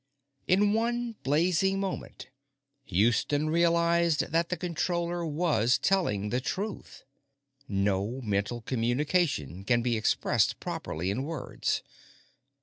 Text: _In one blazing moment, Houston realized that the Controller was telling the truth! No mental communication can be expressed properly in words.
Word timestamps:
_In 0.47 0.73
one 0.73 1.15
blazing 1.21 1.79
moment, 1.79 2.31
Houston 2.85 3.51
realized 3.51 4.21
that 4.31 4.49
the 4.49 4.57
Controller 4.57 5.23
was 5.27 5.77
telling 5.77 6.29
the 6.31 6.41
truth! 6.41 7.03
No 7.67 8.19
mental 8.21 8.61
communication 8.61 9.63
can 9.63 9.83
be 9.83 9.95
expressed 9.97 10.59
properly 10.59 11.11
in 11.11 11.21
words. 11.21 11.83